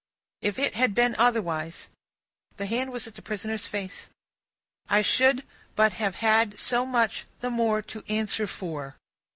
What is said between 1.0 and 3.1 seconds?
otherwise;'" the hand was